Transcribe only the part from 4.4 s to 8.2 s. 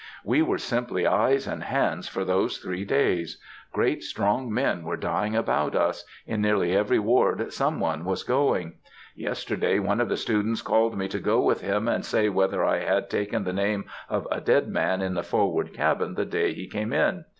men were dying about us; in nearly every ward some one